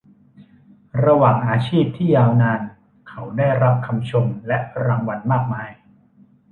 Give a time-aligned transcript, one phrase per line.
[1.05, 2.61] ระหว่างอาชีพที่ยาวนาน
[3.09, 5.69] เขาได้รับคำชมและรางวัลมากมาย